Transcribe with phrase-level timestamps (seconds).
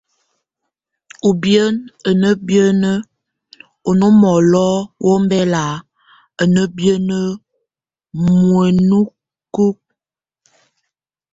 [1.29, 1.75] Ubien
[2.09, 2.81] a nábien
[3.89, 5.81] oŋómolóawombɛlak
[6.41, 7.19] a nábiene
[8.23, 9.77] muenekuk.